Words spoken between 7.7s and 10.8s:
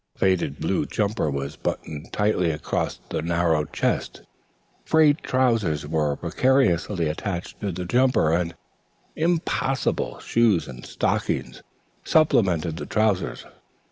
the "jumper," and impossible shoes